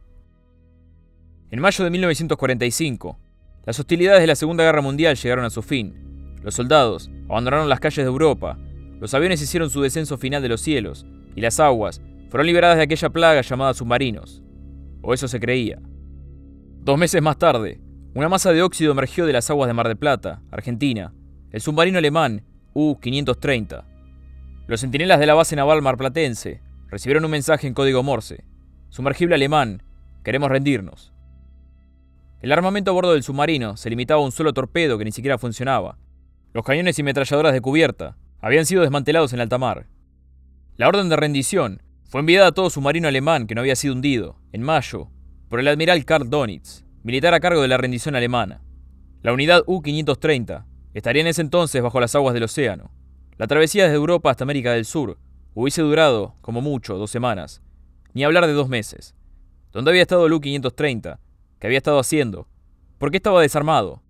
En 1.52 1.60
mayo 1.60 1.84
de 1.84 1.90
1945, 1.90 3.18
las 3.66 3.80
hostilidades 3.80 4.22
de 4.22 4.28
la 4.28 4.36
Segunda 4.36 4.64
Guerra 4.64 4.82
Mundial 4.82 5.16
llegaron 5.16 5.46
a 5.46 5.50
su 5.50 5.62
fin. 5.62 6.36
Los 6.44 6.56
soldados 6.56 7.10
abandonaron 7.30 7.70
las 7.70 7.80
calles 7.80 8.06
de 8.06 8.12
Europa, 8.12 8.60
los 9.00 9.14
aviones 9.14 9.42
hicieron 9.42 9.70
su 9.70 9.82
descenso 9.82 10.18
final 10.18 10.42
de 10.42 10.50
los 10.50 10.62
cielos, 10.62 11.06
y 11.36 11.42
las 11.42 11.60
aguas 11.60 12.02
fueron 12.30 12.48
liberadas 12.48 12.78
de 12.78 12.84
aquella 12.84 13.10
plaga 13.10 13.42
llamada 13.42 13.74
submarinos. 13.74 14.42
O 15.02 15.14
eso 15.14 15.28
se 15.28 15.40
creía. 15.40 15.80
Dos 16.82 16.98
meses 16.98 17.22
más 17.22 17.38
tarde, 17.38 17.80
una 18.14 18.30
masa 18.30 18.52
de 18.54 18.62
óxido 18.62 18.92
emergió 18.92 19.26
de 19.26 19.34
las 19.34 19.50
aguas 19.50 19.68
de 19.68 19.74
Mar 19.74 19.88
del 19.88 19.98
Plata, 19.98 20.42
Argentina, 20.52 21.14
el 21.52 21.62
submarino 21.62 21.98
alemán 21.98 22.44
U-530. 22.74 23.86
Los 24.68 24.82
centinelas 24.82 25.20
de 25.20 25.26
la 25.26 25.34
base 25.34 25.56
naval 25.56 25.82
marplatense 25.82 26.62
recibieron 26.90 27.26
un 27.26 27.32
mensaje 27.32 27.68
en 27.68 27.74
código 27.74 28.04
Morse. 28.04 28.46
Sumergible 28.90 29.36
alemán, 29.36 29.84
queremos 30.24 30.50
rendirnos. 30.50 31.14
El 32.42 32.52
armamento 32.52 32.92
a 32.92 32.94
bordo 32.94 33.14
del 33.14 33.24
submarino 33.24 33.78
se 33.78 33.90
limitaba 33.90 34.22
a 34.22 34.26
un 34.26 34.32
solo 34.32 34.54
torpedo 34.54 34.98
que 34.98 35.06
ni 35.06 35.12
siquiera 35.12 35.38
funcionaba. 35.38 35.98
Los 36.54 36.64
cañones 36.64 36.98
y 37.00 37.04
metralladoras 37.04 37.54
de 37.54 37.62
cubierta 37.62 38.18
habían 38.46 38.68
sido 38.68 38.84
desmantelados 38.84 39.34
en 39.34 39.40
alta 39.40 39.58
mar. 39.58 39.88
La 40.78 40.88
orden 40.88 41.10
de 41.10 41.16
rendición 41.16 41.82
fue 42.04 42.20
enviada 42.20 42.50
a 42.50 42.52
todo 42.52 42.70
submarino 42.70 43.08
alemán 43.08 43.48
que 43.48 43.56
no 43.56 43.62
había 43.62 43.76
sido 43.76 43.96
hundido, 43.96 44.38
en 44.52 44.62
mayo, 44.62 45.10
por 45.50 45.60
el 45.60 45.68
admiral 45.68 46.06
Karl 46.06 46.30
Donitz, 46.30 46.86
militar 47.02 47.34
a 47.34 47.40
cargo 47.40 47.64
de 47.64 47.68
la 47.68 47.78
rendición 47.78 48.16
alemana. 48.16 48.62
La 49.24 49.34
unidad 49.34 49.64
U-530 49.66 50.64
estaría 50.94 51.24
en 51.24 51.28
ese 51.28 51.42
entonces 51.42 51.82
bajo 51.82 52.00
las 52.00 52.14
aguas 52.14 52.36
del 52.36 52.44
océano. 52.44 52.92
La 53.40 53.48
travesía 53.48 53.86
desde 53.86 53.96
Europa 53.96 54.30
hasta 54.30 54.44
América 54.44 54.74
del 54.74 54.86
Sur 54.86 55.18
hubiese 55.56 55.82
durado, 55.82 56.36
como 56.42 56.62
mucho, 56.62 57.00
dos 57.00 57.10
semanas, 57.10 57.64
ni 58.14 58.26
hablar 58.26 58.46
de 58.46 58.54
dos 58.54 58.70
meses. 58.70 59.16
¿Dónde 59.72 59.90
había 59.90 60.04
estado 60.04 60.28
el 60.28 60.34
U-530? 60.34 61.18
¿Qué 61.58 61.66
había 61.66 61.80
estado 61.80 61.98
haciendo? 61.98 62.48
¿Por 63.00 63.10
qué 63.10 63.18
estaba 63.18 63.42
desarmado? 63.42 64.04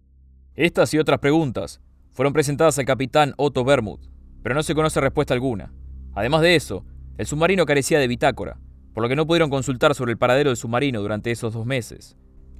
Estas 0.55 0.93
y 0.93 0.97
otras 0.97 1.19
preguntas 1.19 1.79
fueron 2.11 2.33
presentadas 2.33 2.77
al 2.79 2.85
capitán 2.85 3.33
Otto 3.37 3.63
Bermuth, 3.63 4.01
pero 4.45 4.53
no 4.53 4.61
se 4.61 4.75
conoce 4.75 5.01
respuesta 5.01 5.33
alguna. 5.33 5.73
Además 6.13 6.41
de 6.41 6.55
eso, 6.55 6.85
el 7.17 7.25
submarino 7.25 7.65
carecía 7.65 7.97
de 7.97 8.07
bitácora, 8.07 8.59
por 8.93 9.01
lo 9.01 9.09
que 9.09 9.15
no 9.15 9.25
pudieron 9.25 9.49
consultar 9.49 9.95
sobre 9.95 10.11
el 10.11 10.19
paradero 10.19 10.51
del 10.51 10.57
submarino 10.57 11.01
durante 11.01 11.31
esos 11.31 11.51
dos 11.51 11.65
meses. 11.65 12.15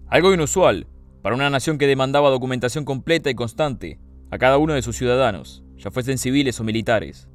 Algo 0.08 0.34
inusual 0.34 0.88
para 1.22 1.36
una 1.36 1.48
nación 1.52 1.78
que 1.78 1.86
demandaba 1.86 2.32
documentación 2.32 2.86
completa 2.86 3.30
y 3.30 3.36
constante 3.36 4.00
a 4.32 4.40
cada 4.40 4.58
uno 4.58 4.74
de 4.74 4.82
sus 4.82 4.98
ciudadanos 4.98 5.64
ya 5.78 5.92
fuesen 5.92 6.18
civiles 6.18 6.60
o 6.60 6.64
militares. 6.64 7.30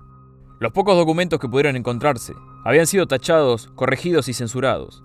Los 0.59 0.73
pocos 0.73 0.97
documentos 0.97 1.39
que 1.39 1.49
pudieron 1.49 1.77
encontrarse 1.77 2.33
habían 2.65 2.89
sido 2.89 3.07
tachados, 3.07 3.69
corregidos 3.77 4.29
y 4.29 4.33
censurados. 4.33 5.05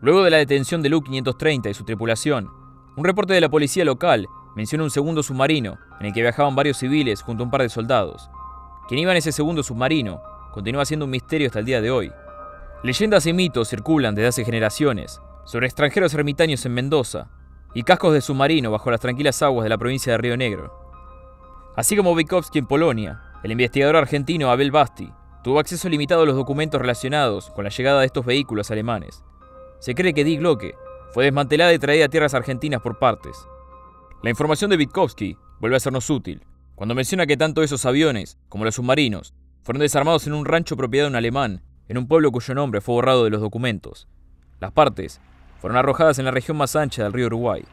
Luego 0.00 0.24
de 0.24 0.30
la 0.30 0.38
detención 0.38 0.80
de 0.80 0.94
U-530 0.94 1.68
y 1.68 1.74
su 1.74 1.84
tripulación, 1.84 2.48
un 2.96 3.04
reporte 3.04 3.34
de 3.34 3.42
la 3.42 3.50
policía 3.50 3.84
local 3.84 4.26
menciona 4.56 4.84
un 4.84 4.90
segundo 4.90 5.22
submarino 5.22 5.76
en 6.00 6.06
el 6.06 6.12
que 6.14 6.22
viajaban 6.22 6.56
varios 6.56 6.78
civiles 6.78 7.20
junto 7.20 7.42
a 7.42 7.44
un 7.44 7.50
par 7.50 7.60
de 7.60 7.68
soldados. 7.68 8.30
Quien 8.88 9.00
iba 9.00 9.10
en 9.10 9.18
ese 9.18 9.32
segundo 9.32 9.62
submarino 9.62 10.22
continúa 10.52 10.84
siendo 10.84 11.06
un 11.06 11.10
misterio 11.10 11.48
hasta 11.48 11.58
el 11.58 11.64
día 11.64 11.80
de 11.80 11.90
hoy. 11.90 12.12
Leyendas 12.84 13.26
y 13.26 13.32
mitos 13.32 13.68
circulan 13.68 14.14
desde 14.14 14.28
hace 14.28 14.44
generaciones 14.44 15.20
sobre 15.44 15.66
extranjeros 15.66 16.14
ermitaños 16.14 16.64
en 16.66 16.74
Mendoza 16.74 17.28
y 17.74 17.82
cascos 17.82 18.12
de 18.12 18.20
submarino 18.20 18.70
bajo 18.70 18.90
las 18.90 19.00
tranquilas 19.00 19.42
aguas 19.42 19.64
de 19.64 19.70
la 19.70 19.78
provincia 19.78 20.12
de 20.12 20.18
Río 20.18 20.36
Negro. 20.36 20.72
Así 21.74 21.96
como 21.96 22.14
Vykovsky 22.14 22.60
en 22.60 22.66
Polonia, 22.66 23.22
el 23.42 23.50
investigador 23.52 23.96
argentino 23.96 24.50
Abel 24.50 24.70
Basti 24.70 25.12
tuvo 25.42 25.58
acceso 25.58 25.88
limitado 25.88 26.22
a 26.22 26.26
los 26.26 26.36
documentos 26.36 26.80
relacionados 26.80 27.50
con 27.50 27.64
la 27.64 27.70
llegada 27.70 28.00
de 28.00 28.06
estos 28.06 28.24
vehículos 28.24 28.70
alemanes. 28.70 29.24
Se 29.80 29.94
cree 29.94 30.14
que 30.14 30.24
Die 30.24 30.38
Glocke 30.38 30.76
fue 31.12 31.24
desmantelada 31.24 31.74
y 31.74 31.78
traída 31.78 32.06
a 32.06 32.08
tierras 32.08 32.34
argentinas 32.34 32.80
por 32.80 32.98
partes. 32.98 33.36
La 34.22 34.30
información 34.30 34.70
de 34.70 34.76
Witkowski 34.76 35.36
vuelve 35.60 35.76
a 35.76 35.80
sernos 35.80 36.08
útil 36.08 36.46
cuando 36.76 36.94
menciona 36.94 37.26
que 37.26 37.38
tanto 37.38 37.62
esos 37.62 37.84
aviones 37.86 38.38
como 38.48 38.64
los 38.64 38.76
submarinos 38.76 39.34
fueron 39.62 39.80
desarmados 39.80 40.26
en 40.26 40.34
un 40.34 40.44
rancho 40.44 40.76
propiedad 40.76 41.06
de 41.06 41.10
un 41.10 41.16
alemán 41.16 41.62
en 41.88 41.98
un 41.98 42.06
pueblo 42.06 42.30
cuyo 42.30 42.54
nombre 42.54 42.80
fue 42.80 42.94
borrado 42.94 43.24
de 43.24 43.30
los 43.30 43.40
documentos. 43.40 44.06
Las 44.60 44.72
partes 44.72 45.20
fueron 45.58 45.78
arrojadas 45.78 46.18
en 46.18 46.26
la 46.26 46.30
región 46.30 46.56
más 46.56 46.76
ancha 46.76 47.02
del 47.02 47.12
río 47.12 47.26
Uruguay. 47.26 47.64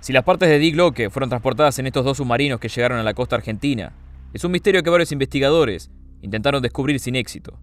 Si 0.00 0.12
las 0.12 0.24
partes 0.24 0.48
de 0.48 0.58
Die 0.58 0.72
Glocke 0.72 1.10
fueron 1.10 1.30
transportadas 1.30 1.78
en 1.78 1.86
estos 1.86 2.04
dos 2.04 2.16
submarinos 2.16 2.60
que 2.60 2.68
llegaron 2.68 2.98
a 2.98 3.04
la 3.04 3.14
costa 3.14 3.36
argentina, 3.36 3.92
es 4.32 4.44
un 4.44 4.50
misterio 4.50 4.82
que 4.82 4.90
varios 4.90 5.12
investigadores 5.12 5.90
intentaron 6.20 6.60
descubrir 6.60 6.98
sin 6.98 7.14
éxito. 7.14 7.60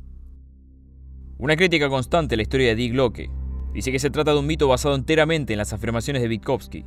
Una 1.38 1.58
crítica 1.58 1.90
constante 1.90 2.36
a 2.36 2.38
la 2.38 2.44
historia 2.44 2.70
de 2.70 2.76
Die 2.76 2.90
Glocke 2.90 3.30
dice 3.74 3.92
que 3.92 4.00
se 4.00 4.10
trata 4.10 4.32
de 4.32 4.40
un 4.40 4.48
mito 4.48 4.68
basado 4.68 4.96
enteramente 4.96 5.54
en 5.54 5.60
las 5.60 5.74
afirmaciones 5.74 6.22
de 6.22 6.30
Witkowski. 6.30 6.86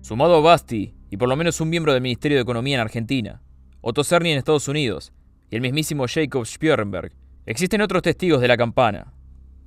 Sumado 0.00 0.36
a 0.36 0.40
Basti 0.40 0.94
y 1.10 1.16
por 1.16 1.28
lo 1.28 1.36
menos 1.36 1.60
un 1.60 1.70
miembro 1.70 1.92
del 1.92 2.02
Ministerio 2.02 2.36
de 2.36 2.42
Economía 2.42 2.76
en 2.76 2.80
Argentina, 2.80 3.42
Otto 3.80 4.04
Cerny 4.04 4.32
en 4.32 4.38
Estados 4.38 4.68
Unidos 4.68 5.12
y 5.50 5.56
el 5.56 5.62
mismísimo 5.62 6.06
Jacob 6.08 6.44
Spierenberg, 6.44 7.12
existen 7.46 7.80
otros 7.80 8.02
testigos 8.02 8.40
de 8.40 8.48
la 8.48 8.56
campana. 8.56 9.14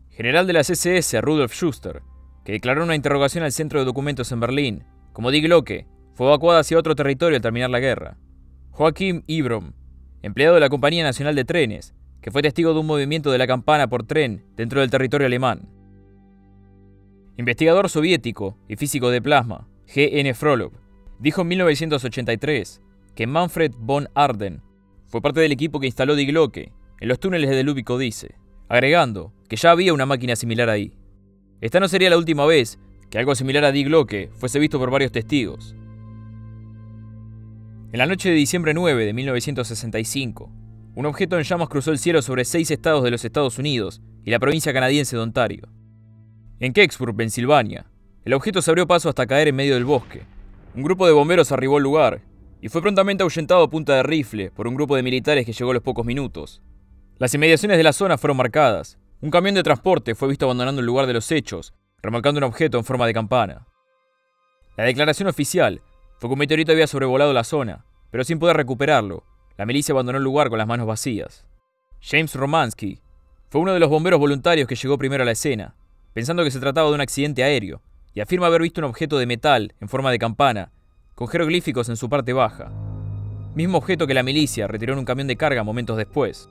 General 0.10 0.46
de 0.46 0.54
la 0.54 0.62
CSS 0.62 1.22
Rudolf 1.22 1.54
Schuster, 1.54 2.04
que 2.46 2.52
declaró 2.52 2.84
una 2.84 2.96
interrogación 2.96 3.44
al 3.44 3.52
Centro 3.52 3.80
de 3.80 3.86
Documentos 3.86 4.32
en 4.32 4.40
Berlín, 4.40 4.84
como 5.14 5.32
Die 5.32 5.42
Glocke, 5.42 5.88
fue 6.14 6.28
evacuada 6.28 6.60
hacia 6.60 6.78
otro 6.78 6.96
territorio 6.96 7.38
al 7.38 7.42
terminar 7.42 7.70
la 7.70 7.80
guerra. 7.80 8.18
Joachim 8.72 9.24
Ibrom, 9.28 9.74
empleado 10.22 10.56
de 10.56 10.62
la 10.62 10.70
Compañía 10.70 11.04
Nacional 11.04 11.36
de 11.36 11.46
Trenes, 11.46 11.94
que 12.22 12.32
fue 12.32 12.42
testigo 12.42 12.74
de 12.74 12.80
un 12.80 12.86
movimiento 12.86 13.32
de 13.32 13.38
la 13.38 13.48
campana 13.48 13.88
por 13.88 14.06
tren 14.06 14.46
dentro 14.56 14.82
del 14.82 14.92
territorio 14.92 15.28
alemán. 15.28 15.70
Investigador 17.38 17.90
soviético 17.90 18.58
y 18.68 18.76
físico 18.76 19.10
de 19.10 19.22
plasma, 19.22 19.68
G.N. 19.88 20.34
Frolov, 20.34 20.74
dijo 21.22 21.42
en 21.42 21.48
1983 21.50 22.82
que 23.16 23.28
Manfred 23.28 23.72
von 23.78 24.10
Arden 24.16 24.62
fue 25.08 25.22
parte 25.22 25.40
del 25.40 25.51
equipo 25.51 25.80
que 25.80 25.86
instaló 25.86 26.16
Die 26.16 26.25
Glocke 26.25 26.74
en 27.00 27.08
los 27.08 27.20
túneles 27.20 27.50
de 27.50 27.63
Lubitsch 27.63 27.98
dice, 27.98 28.36
agregando 28.70 29.34
que 29.48 29.56
ya 29.56 29.72
había 29.72 29.94
una 29.94 30.06
máquina 30.06 30.36
similar 30.36 30.70
ahí. 30.70 30.94
Esta 31.60 31.80
no 31.80 31.88
sería 31.88 32.10
la 32.10 32.18
última 32.18 32.46
vez 32.46 32.80
que 33.10 33.20
algo 33.20 33.36
similar 33.36 33.66
a 33.66 33.72
Die 33.72 33.84
Glocke 33.84 34.30
fuese 34.34 34.60
visto 34.60 34.80
por 34.80 34.90
varios 34.90 35.12
testigos. 35.12 35.75
En 37.92 37.98
la 38.00 38.06
noche 38.06 38.30
de 38.30 38.36
diciembre 38.36 38.74
9 38.74 39.06
de 39.06 39.13
1965, 39.13 40.50
un 40.96 41.06
objeto 41.06 41.38
en 41.38 41.44
llamas 41.44 41.70
cruzó 41.70 41.92
el 41.92 42.00
cielo 42.00 42.22
sobre 42.22 42.46
seis 42.46 42.72
estados 42.72 43.04
de 43.04 43.12
los 43.12 43.25
Estados 43.25 43.60
Unidos 43.60 44.01
y 44.24 44.32
la 44.32 44.40
provincia 44.40 44.74
canadiense 44.74 45.16
de 45.16 45.22
Ontario. 45.22 45.68
En 46.60 46.74
Kecksburg, 46.74 47.16
Pensilvania, 47.16 47.86
el 48.24 48.34
objeto 48.34 48.62
se 48.62 48.72
abrió 48.72 48.88
paso 48.88 49.10
hasta 49.10 49.28
caer 49.28 49.50
en 49.50 49.56
medio 49.56 49.74
del 49.74 49.86
bosque. 49.86 50.24
Un 50.74 50.84
grupo 50.84 51.06
de 51.06 51.12
bomberos 51.12 51.51
arribó 51.51 51.78
al 51.78 51.84
lugar 51.84 52.22
y 52.62 52.70
fue 52.70 52.82
prontamente 52.82 53.24
ahuyentado 53.24 53.63
a 53.63 53.70
punta 53.70 53.96
de 53.96 54.04
rifle 54.04 54.51
por 54.51 54.68
un 54.68 54.75
grupo 54.75 54.96
de 54.96 55.04
militares 55.04 55.46
que 55.46 55.51
llegó 55.51 55.72
a 55.72 55.74
los 55.74 55.84
pocos 55.84 56.06
minutos. 56.06 56.62
Las 57.18 57.34
inmediaciones 57.34 57.78
de 57.78 57.84
la 57.84 57.92
zona 57.92 58.18
fueron 58.18 58.38
marcadas. 58.38 58.98
Un 59.20 59.32
camión 59.32 59.54
de 59.54 59.63
transporte 59.63 60.16
fue 60.16 60.30
visto 60.30 60.46
abandonando 60.46 60.80
el 60.80 60.86
lugar 60.86 61.08
de 61.08 61.13
los 61.13 61.30
hechos, 61.30 61.74
remolcando 62.01 62.38
un 62.38 62.46
objeto 62.46 62.78
en 62.78 62.86
forma 62.86 63.06
de 63.06 63.13
campana. 63.13 63.68
La 64.78 64.86
declaración 64.86 65.28
oficial 65.28 65.82
fue 66.20 66.30
que 66.30 66.34
un 66.34 66.40
meteorito 66.40 66.72
había 66.72 66.88
sobrevolado 66.88 67.34
la 67.34 67.44
zona, 67.44 67.86
pero 68.10 68.24
sin 68.24 68.40
poder 68.40 68.56
recuperarlo, 68.56 69.25
la 69.58 69.66
milicia 69.66 69.92
abandonó 69.92 70.20
el 70.20 70.24
lugar 70.24 70.50
con 70.50 70.58
las 70.58 70.68
manos 70.68 70.88
vacías. 70.88 71.46
James 72.00 72.34
Romansky 72.34 73.01
fue 73.50 73.60
uno 73.60 73.74
de 73.74 73.80
los 73.82 73.90
bomberos 73.90 74.22
voluntarios 74.22 74.70
que 74.70 74.75
llegó 74.75 74.98
primero 74.98 75.24
a 75.24 75.25
la 75.25 75.34
escena, 75.34 75.75
pensando 76.13 76.46
que 76.46 76.51
se 76.51 76.62
trataba 76.62 76.88
de 76.88 76.96
un 76.96 77.01
accidente 77.01 77.44
aéreo, 77.44 77.82
y 78.13 78.22
afirma 78.22 78.48
haber 78.48 78.62
visto 78.62 78.82
un 78.82 78.86
objeto 78.86 79.18
de 79.18 79.25
metal 79.25 79.74
en 79.80 79.89
forma 79.89 80.12
de 80.12 80.20
campana, 80.20 80.72
con 81.15 81.27
jeroglíficos 81.27 81.89
en 81.89 81.98
su 81.98 82.10
parte 82.10 82.34
baja. 82.34 82.72
Mismo 83.56 83.77
objeto 83.77 84.08
que 84.08 84.13
la 84.13 84.24
milicia 84.24 84.68
retiró 84.68 84.94
en 84.94 85.00
un 85.00 85.06
camión 85.06 85.27
de 85.27 85.38
carga 85.38 85.63
momentos 85.63 85.98
después. 85.98 86.50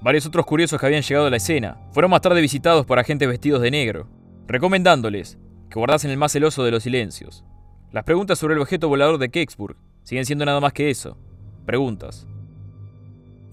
Varios 0.00 0.26
otros 0.26 0.46
curiosos 0.46 0.78
que 0.78 0.86
habían 0.86 1.02
llegado 1.02 1.26
a 1.26 1.30
la 1.30 1.36
escena 1.36 1.78
fueron 1.92 2.10
más 2.10 2.20
tarde 2.20 2.40
visitados 2.40 2.86
por 2.86 2.98
agentes 2.98 3.28
vestidos 3.28 3.60
de 3.60 3.70
negro, 3.70 4.08
recomendándoles 4.46 5.38
que 5.68 5.78
guardasen 5.78 6.10
el 6.10 6.16
más 6.16 6.32
celoso 6.32 6.64
de 6.64 6.70
los 6.70 6.84
silencios. 6.84 7.44
Las 7.90 8.04
preguntas 8.04 8.38
sobre 8.38 8.54
el 8.54 8.60
objeto 8.60 8.88
volador 8.88 9.18
de 9.18 9.30
Kecksburg 9.30 9.76
siguen 10.02 10.24
siendo 10.24 10.44
nada 10.44 10.60
más 10.60 10.72
que 10.72 10.90
eso, 10.90 11.18
preguntas. 11.66 12.26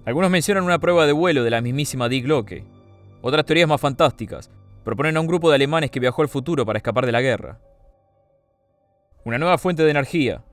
Algunos 0.06 0.30
mencionan 0.30 0.64
una 0.64 0.80
prueba 0.80 1.08
de 1.08 1.14
vuelo 1.14 1.44
de 1.44 1.50
la 1.50 1.62
mismísima 1.62 2.08
Die 2.08 2.22
Glocke. 2.22 2.64
Otras 3.22 3.46
teorías 3.46 3.68
más 3.68 3.82
fantásticas 3.82 4.52
proponen 4.86 5.18
a 5.18 5.20
un 5.20 5.28
grupo 5.28 5.50
de 5.50 5.56
alemanes 5.56 5.90
que 5.90 6.00
viajó 6.00 6.22
al 6.22 6.30
futuro 6.30 6.64
para 6.64 6.78
escapar 6.78 7.08
de 7.08 7.12
la 7.12 7.20
guerra. 7.20 7.60
Una 9.26 9.40
nueva 9.40 9.58
fuente 9.58 9.84
de 9.84 9.90
energía. 9.90 10.44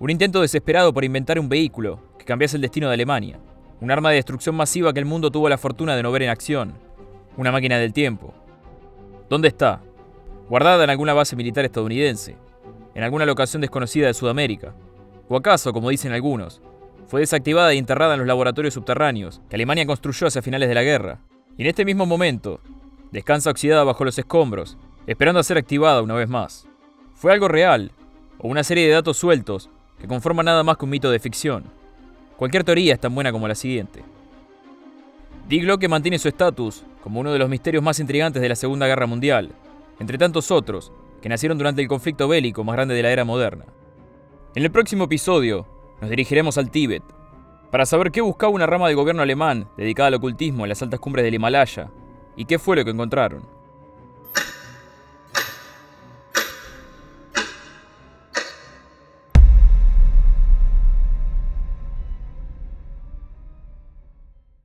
Un 0.00 0.10
intento 0.10 0.40
desesperado 0.40 0.92
por 0.92 1.04
inventar 1.04 1.38
un 1.38 1.48
vehículo 1.48 2.00
que 2.18 2.24
cambiase 2.24 2.56
el 2.56 2.62
destino 2.62 2.88
de 2.88 2.94
Alemania. 2.94 3.38
Un 3.80 3.92
arma 3.92 4.10
de 4.10 4.16
destrucción 4.16 4.56
masiva 4.56 4.92
que 4.92 4.98
el 4.98 5.06
mundo 5.06 5.30
tuvo 5.30 5.48
la 5.48 5.58
fortuna 5.58 5.94
de 5.94 6.02
no 6.02 6.10
ver 6.10 6.24
en 6.24 6.30
acción. 6.30 6.74
Una 7.36 7.52
máquina 7.52 7.78
del 7.78 7.92
tiempo. 7.92 8.34
¿Dónde 9.30 9.46
está? 9.46 9.80
Guardada 10.48 10.82
en 10.82 10.90
alguna 10.90 11.14
base 11.14 11.36
militar 11.36 11.64
estadounidense, 11.64 12.36
en 12.96 13.04
alguna 13.04 13.26
locación 13.26 13.60
desconocida 13.60 14.08
de 14.08 14.14
Sudamérica. 14.14 14.74
O 15.28 15.36
acaso, 15.36 15.72
como 15.72 15.90
dicen 15.90 16.12
algunos, 16.12 16.60
fue 17.06 17.20
desactivada 17.20 17.72
y 17.72 17.78
enterrada 17.78 18.14
en 18.14 18.18
los 18.18 18.26
laboratorios 18.26 18.74
subterráneos 18.74 19.40
que 19.48 19.54
Alemania 19.54 19.86
construyó 19.86 20.26
hacia 20.26 20.42
finales 20.42 20.68
de 20.68 20.74
la 20.74 20.82
guerra. 20.82 21.20
Y 21.56 21.62
en 21.62 21.68
este 21.68 21.84
mismo 21.84 22.06
momento, 22.06 22.60
descansa 23.12 23.50
oxidada 23.50 23.84
bajo 23.84 24.04
los 24.04 24.18
escombros, 24.18 24.78
esperando 25.06 25.38
a 25.38 25.44
ser 25.44 25.58
activada 25.58 26.02
una 26.02 26.14
vez 26.14 26.28
más. 26.28 26.66
Fue 27.14 27.32
algo 27.32 27.46
real, 27.46 27.92
o 28.38 28.48
una 28.48 28.64
serie 28.64 28.86
de 28.86 28.94
datos 28.94 29.18
sueltos 29.18 29.70
que 30.00 30.08
conforman 30.08 30.46
nada 30.46 30.64
más 30.64 30.78
que 30.78 30.86
un 30.86 30.90
mito 30.90 31.10
de 31.10 31.20
ficción. 31.20 31.64
Cualquier 32.36 32.64
teoría 32.64 32.94
es 32.94 33.00
tan 33.00 33.14
buena 33.14 33.30
como 33.30 33.46
la 33.46 33.54
siguiente. 33.54 34.02
Die 35.48 35.60
Glocke 35.60 35.88
mantiene 35.88 36.18
su 36.18 36.28
estatus 36.28 36.82
como 37.04 37.20
uno 37.20 37.32
de 37.32 37.38
los 37.38 37.48
misterios 37.48 37.82
más 37.82 38.00
intrigantes 38.00 38.40
de 38.40 38.48
la 38.48 38.56
Segunda 38.56 38.86
Guerra 38.86 39.06
Mundial, 39.06 39.50
entre 40.00 40.18
tantos 40.18 40.50
otros 40.50 40.90
que 41.20 41.28
nacieron 41.28 41.58
durante 41.58 41.82
el 41.82 41.88
conflicto 41.88 42.26
bélico 42.26 42.64
más 42.64 42.74
grande 42.74 42.94
de 42.94 43.02
la 43.02 43.12
era 43.12 43.24
moderna. 43.24 43.66
En 44.54 44.64
el 44.64 44.70
próximo 44.70 45.04
episodio 45.04 45.66
nos 46.00 46.10
dirigiremos 46.10 46.58
al 46.58 46.70
Tíbet 46.70 47.02
para 47.70 47.86
saber 47.86 48.10
qué 48.10 48.20
buscaba 48.20 48.52
una 48.52 48.66
rama 48.66 48.88
del 48.88 48.96
gobierno 48.96 49.22
alemán 49.22 49.68
dedicada 49.76 50.08
al 50.08 50.14
ocultismo 50.14 50.64
en 50.64 50.70
las 50.70 50.82
altas 50.82 51.00
cumbres 51.00 51.24
del 51.24 51.34
Himalaya 51.34 51.90
y 52.36 52.44
qué 52.44 52.58
fue 52.58 52.76
lo 52.76 52.84
que 52.84 52.90
encontraron. 52.90 53.42